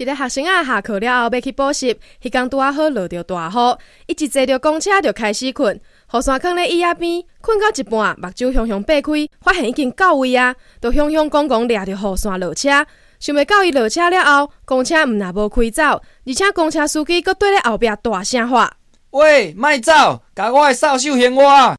[0.00, 5.78] 一个学生啊，下课了后要去补习，迄天拄啊好落着大雨，伊一坐着公车就开始困。
[6.10, 12.70] 雨伞放咧椅仔边，困到一半，目睭向向擘开，发现已经到位啊，就向向公公掠着雨伞落车。
[13.18, 18.72] 想袂到伊落车了后，公车毋但无开走，而且公车司机搁对咧后壁大声喊
[19.12, 21.76] ：“喂，莫走，甲我诶扫帚还我！”